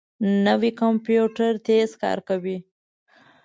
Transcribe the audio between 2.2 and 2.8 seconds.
کوي